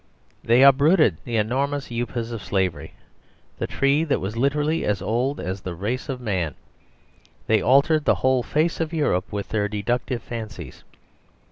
[0.43, 2.95] They uprooted the enormous Upas of slavery,
[3.59, 6.55] the tree that was literally as old as the race of man.
[7.45, 10.83] They altered the whole face of Europe with their deductive fancies.